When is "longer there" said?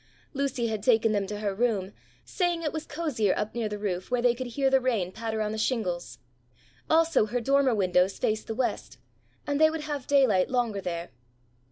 10.49-11.11